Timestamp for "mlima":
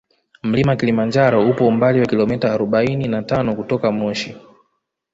0.43-0.75